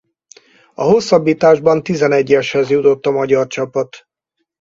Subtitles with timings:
[0.73, 4.05] A hosszabbításban tizenegyeshez jutott a magyar csapat.